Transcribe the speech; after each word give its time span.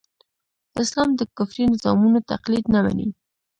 اسلام 0.81 1.09
د 1.15 1.21
کفري 1.35 1.63
نظامونو 1.73 2.17
تقليد 2.31 2.65
نه 2.73 2.79
مني. 2.85 3.07